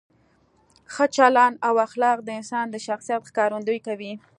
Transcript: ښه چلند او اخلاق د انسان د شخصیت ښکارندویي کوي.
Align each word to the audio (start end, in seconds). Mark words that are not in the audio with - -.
ښه 0.93 1.05
چلند 1.15 1.55
او 1.67 1.73
اخلاق 1.87 2.17
د 2.23 2.29
انسان 2.39 2.65
د 2.71 2.75
شخصیت 2.87 3.21
ښکارندویي 3.29 3.81
کوي. 3.87 4.13